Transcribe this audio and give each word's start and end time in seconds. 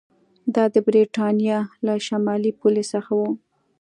دا 0.55 0.63
د 0.73 0.75
برېټانیا 0.87 1.57
له 1.85 1.93
شمالي 2.07 2.51
پولې 2.59 2.83
څخه 2.93 3.11
و 3.19 3.21